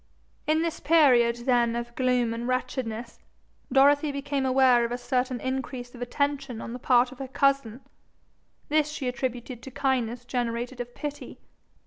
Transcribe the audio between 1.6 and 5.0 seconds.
of gloom and wretchedness, Dorothy became aware of a